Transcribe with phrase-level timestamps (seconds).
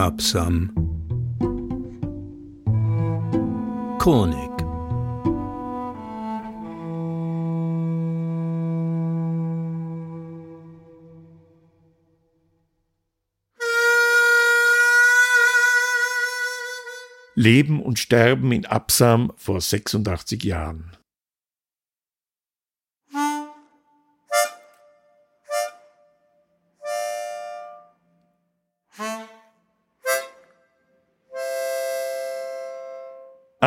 [0.00, 0.72] Absam.
[3.98, 4.38] Konig.
[17.34, 20.96] Leben und Sterben in Absam vor 86 Jahren.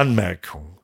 [0.03, 0.81] Anmerkung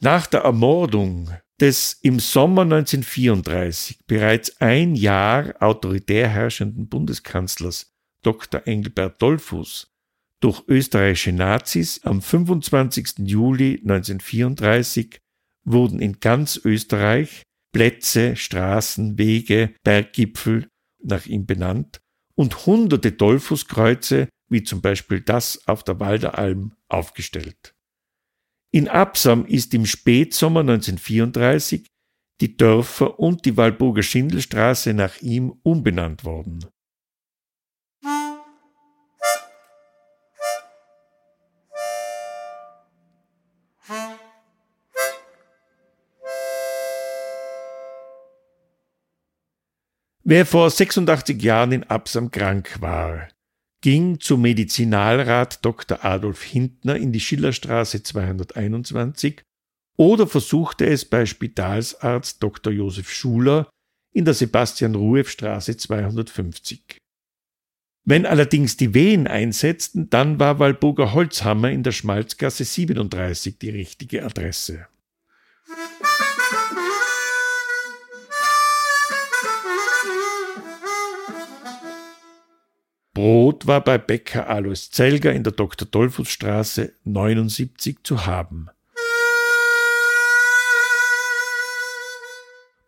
[0.00, 8.66] Nach der Ermordung des im Sommer 1934 bereits ein Jahr autoritär herrschenden Bundeskanzlers Dr.
[8.66, 9.92] Engelbert Dollfuß
[10.40, 13.18] durch österreichische Nazis am 25.
[13.18, 15.20] Juli 1934
[15.66, 17.42] wurden in ganz Österreich
[17.74, 20.70] Plätze, Straßen, Wege, Berggipfel
[21.02, 22.00] nach ihm benannt
[22.36, 27.74] und hunderte Dollfußkreuze, wie zum Beispiel das auf der Walderalm, aufgestellt.
[28.72, 31.86] In Absam ist im Spätsommer 1934
[32.40, 36.66] die Dörfer und die Walburger Schindelstraße nach ihm umbenannt worden.
[50.28, 53.28] Wer vor 86 Jahren in Absam krank war,
[53.80, 56.04] ging zum Medizinalrat Dr.
[56.04, 59.42] Adolf Hintner in die Schillerstraße 221
[59.96, 62.72] oder versuchte es bei Spitalsarzt Dr.
[62.72, 63.70] Josef Schuler
[64.12, 66.98] in der Sebastian-Rueff-Straße 250.
[68.04, 74.24] Wenn allerdings die Wehen einsetzten, dann war Walburger Holzhammer in der Schmalzgasse 37 die richtige
[74.24, 74.88] Adresse.
[83.16, 85.88] Brot war bei Bäcker Alois Zelger in der Dr.
[85.90, 88.68] Dollfuß Straße 79 zu haben.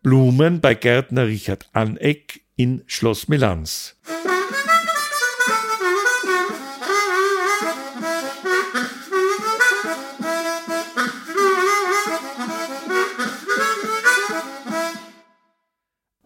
[0.03, 3.97] Blumen bei Gärtner Richard Aneck in Schloss Melanz.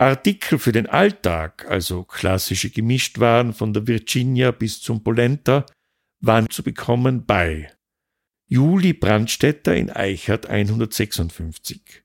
[0.02, 5.64] Artikel für den Alltag, also klassische Gemischtwaren von der Virginia bis zum Polenta,
[6.20, 7.70] waren zu bekommen bei
[8.48, 12.02] Juli Brandstätter in Eichert 156.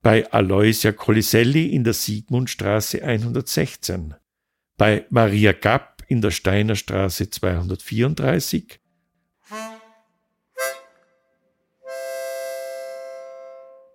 [0.00, 4.14] Bei Aloysia Coliselli in der Siegmundstraße 116.
[4.76, 8.78] Bei Maria Gapp in der Steinerstraße 234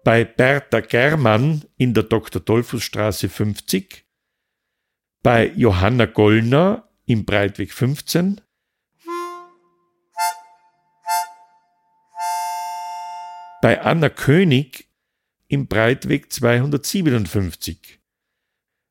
[0.04, 2.42] bei Bertha Germann in der Dr.
[2.42, 4.06] Dollfuß Straße 50,
[5.24, 8.42] bei Johanna Gollner im Breitweg 15,
[13.62, 14.90] bei Anna König
[15.48, 18.02] im Breitweg 257,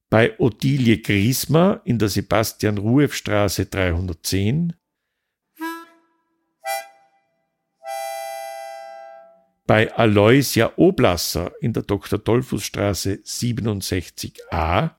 [0.09, 4.73] bei Ottilie Griesmer in der Sebastian-Rueff-Straße 310,
[9.73, 12.19] bei Aloysia Oblasser in der Dr.
[12.19, 14.91] Dollfuß Straße 67a,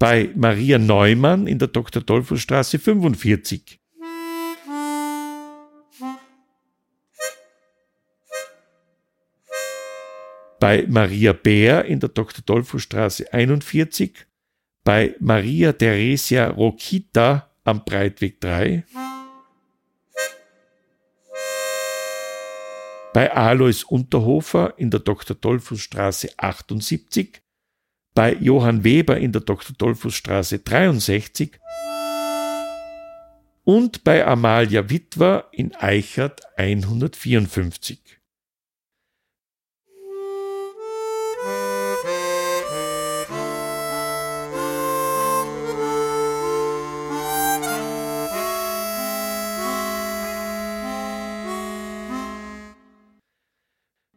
[0.00, 2.02] bei Maria Neumann in der Dr.
[2.02, 3.78] Dollfuß Straße 45.
[10.58, 12.42] Bei Maria Bär in der Dr.
[12.44, 14.26] Dollfuß Straße 41,
[14.82, 18.82] bei Maria Theresia Rokita am Breitweg 3,
[23.14, 25.36] bei Alois Unterhofer in der Dr.
[25.36, 27.40] Dollfuß Straße 78,
[28.12, 29.74] bei Johann Weber in der Dr.
[29.78, 31.60] Dollfuß Straße 63
[33.62, 38.00] und bei Amalia Witwer in Eichert 154.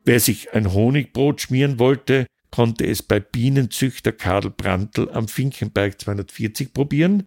[0.07, 6.71] Wer sich ein Honigbrot schmieren wollte, konnte es bei Bienenzüchter Karl Brandl am Finkenberg 240
[6.73, 7.25] probieren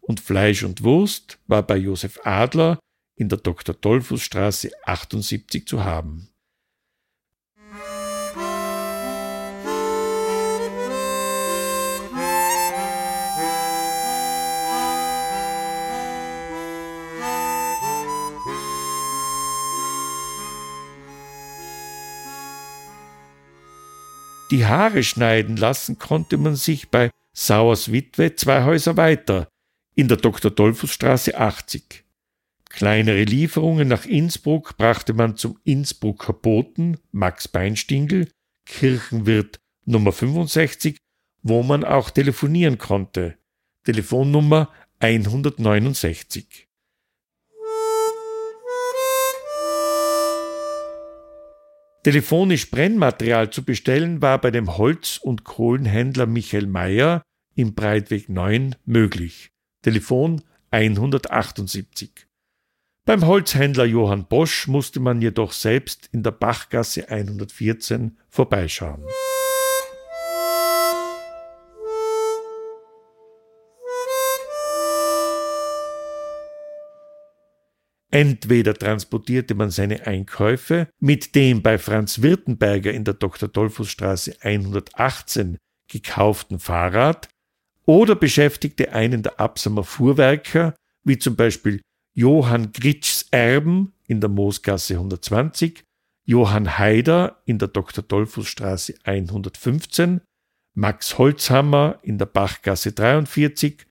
[0.00, 2.78] und Fleisch und Wurst war bei Josef Adler
[3.16, 3.74] in der Dr.
[3.74, 6.31] Dollfuß Straße 78 zu haben.
[24.52, 29.48] Die Haare schneiden lassen konnte man sich bei Sauers Witwe zwei Häuser weiter,
[29.94, 30.50] in der Dr.
[30.50, 32.04] Dollfußstraße 80.
[32.68, 38.28] Kleinere Lieferungen nach Innsbruck brachte man zum Innsbrucker Boten Max Beinstingel,
[38.66, 40.98] Kirchenwirt Nummer 65,
[41.42, 43.38] wo man auch telefonieren konnte.
[43.84, 44.68] Telefonnummer
[45.00, 46.68] 169.
[52.04, 57.22] Telefonisch Brennmaterial zu bestellen war bei dem Holz- und Kohlenhändler Michael Mayer
[57.54, 59.50] im Breitweg 9 möglich.
[59.82, 62.26] Telefon 178.
[63.04, 69.04] Beim Holzhändler Johann Bosch musste man jedoch selbst in der Bachgasse 114 vorbeischauen.
[78.12, 83.48] Entweder transportierte man seine Einkäufe mit dem bei Franz Wirtenberger in der Dr.
[83.48, 85.56] Dollfußstraße 118
[85.88, 87.30] gekauften Fahrrad
[87.86, 90.74] oder beschäftigte einen der Absamer Fuhrwerker,
[91.04, 91.80] wie zum Beispiel
[92.14, 95.82] Johann Gritschs Erben in der Moosgasse 120,
[96.26, 98.04] Johann Haider in der Dr.
[98.04, 100.20] Dollfußstraße 115,
[100.74, 103.86] Max Holzhammer in der Bachgasse 43,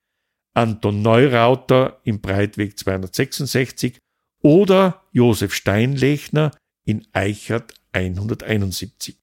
[0.54, 3.98] Anton Neurauter im Breitweg 266
[4.42, 6.52] oder Josef Steinlechner
[6.84, 9.18] in Eichert 171.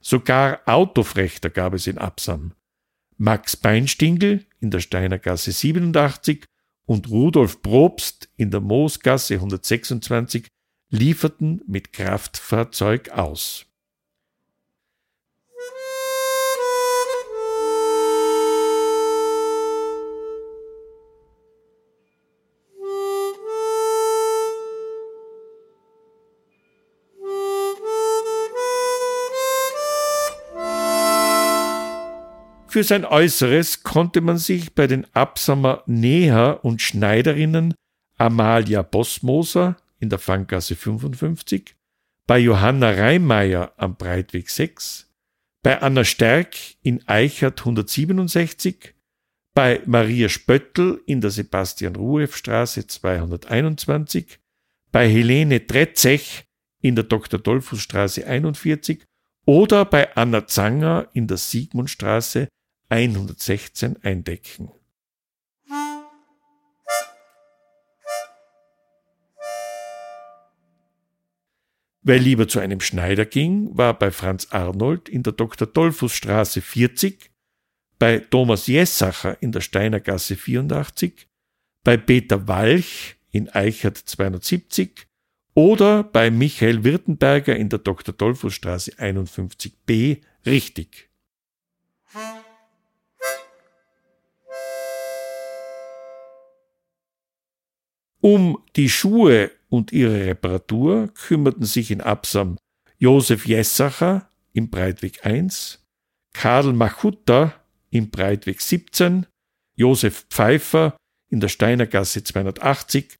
[0.00, 2.52] Sogar Autofrechter gab es in Absam.
[3.16, 6.44] Max Beinstingel in der Steinergasse 87
[6.86, 10.48] und Rudolf Probst in der Moosgasse 126
[10.90, 13.66] lieferten mit Kraftfahrzeug aus.
[32.70, 37.74] Für sein Äußeres konnte man sich bei den Absamer Näher und Schneiderinnen
[38.16, 41.74] Amalia Bossmoser in der Fanggasse 55,
[42.28, 45.10] bei Johanna Reimeyer am Breitweg 6,
[45.64, 48.94] bei Anna Stärk in Eichert 167,
[49.52, 54.38] bei Maria Spöttl in der Sebastian-Rueff-Straße 221,
[54.92, 56.44] bei Helene Tretzech
[56.80, 57.40] in der Dr.
[57.40, 59.02] Dollfuß-Straße 41
[59.44, 62.46] oder bei Anna Zanger in der Sigmundstraße
[62.90, 64.70] 116 eindecken.
[72.02, 75.68] Wer lieber zu einem Schneider ging, war bei Franz Arnold in der Dr.
[76.08, 77.30] Straße 40,
[77.98, 81.28] bei Thomas Jessacher in der Steinergasse 84,
[81.84, 85.06] bei Peter Walch in Eichert 270
[85.54, 88.14] oder bei Michael Wirtenberger in der Dr.
[88.50, 91.10] Straße 51b richtig.
[98.20, 102.58] Um die Schuhe und ihre Reparatur kümmerten sich in Absam
[102.98, 105.86] Josef Jessacher im Breitweg 1,
[106.32, 107.54] Karl Machutta
[107.90, 109.26] im Breitweg 17,
[109.74, 110.96] Josef Pfeiffer
[111.28, 113.16] in der Steinergasse 280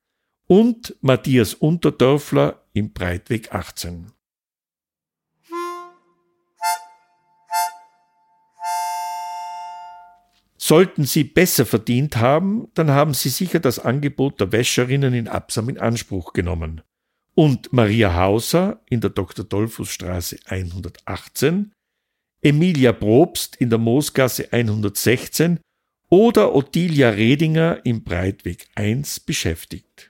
[0.47, 4.13] und Matthias Unterdörfler im Breitweg 18.
[10.71, 15.69] Sollten Sie besser verdient haben, dann haben Sie sicher das Angebot der Wäscherinnen in Absam
[15.69, 16.83] in Anspruch genommen.
[17.35, 19.45] Und Maria Hauser in der Dr.
[19.45, 21.73] Dollfuß Straße 118,
[22.41, 25.59] Emilia Probst in der Moosgasse 116
[26.09, 30.10] oder Ottilia Redinger im Breitweg 1 beschäftigt.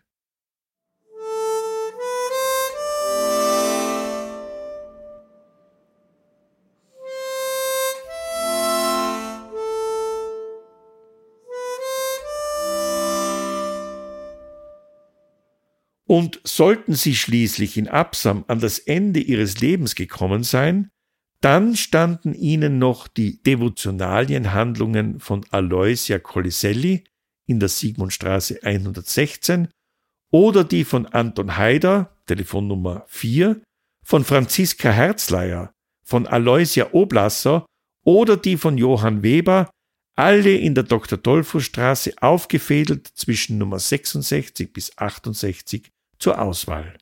[16.11, 20.90] Und sollten sie schließlich in Absam an das Ende ihres Lebens gekommen sein,
[21.40, 27.05] dann standen ihnen noch die Devotionalienhandlungen von Aloysia Coliselli
[27.47, 29.69] in der Sigmundstraße 116
[30.33, 33.62] oder die von Anton Haider, Telefonnummer 4,
[34.05, 35.71] von Franziska Herzleier,
[36.05, 37.67] von Aloysia Oblasser
[38.05, 39.71] oder die von Johann Weber,
[40.17, 41.19] alle in der Dr.
[41.19, 45.88] Dolfo Straße aufgefädelt zwischen Nummer 66 bis 68
[46.21, 46.95] zur Auswahl.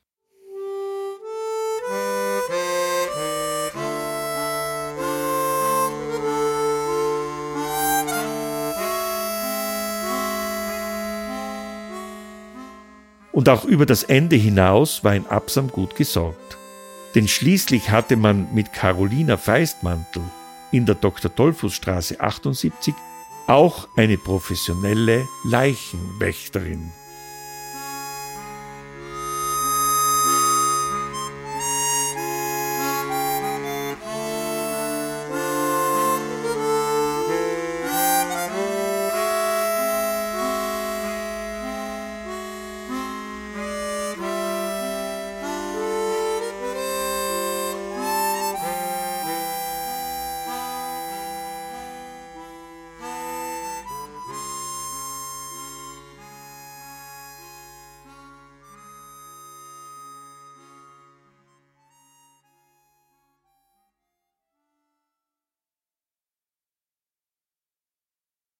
[13.31, 16.57] Und auch über das Ende hinaus war in Absam gut gesorgt.
[17.15, 20.23] Denn schließlich hatte man mit Carolina Feistmantel
[20.71, 21.31] in der Dr.
[21.31, 22.93] Dollfußstraße 78
[23.47, 26.91] auch eine professionelle Leichenwächterin.